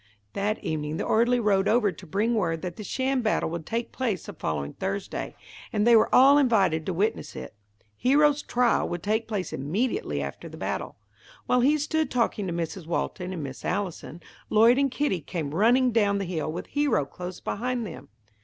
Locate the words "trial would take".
8.41-9.27